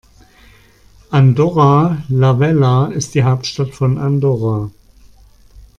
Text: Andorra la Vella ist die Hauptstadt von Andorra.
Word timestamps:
Andorra 1.11 2.03
la 2.09 2.33
Vella 2.39 2.87
ist 2.87 3.13
die 3.13 3.21
Hauptstadt 3.21 3.69
von 3.75 3.99
Andorra. 3.99 4.71